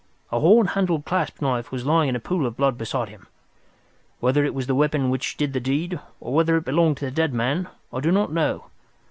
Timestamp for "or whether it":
6.19-6.65